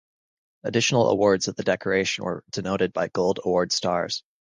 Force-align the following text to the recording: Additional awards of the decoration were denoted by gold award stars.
Additional 0.63 1.09
awards 1.09 1.47
of 1.47 1.55
the 1.55 1.63
decoration 1.63 2.23
were 2.23 2.43
denoted 2.49 2.91
by 2.91 3.07
gold 3.07 3.39
award 3.45 3.71
stars. 3.71 4.23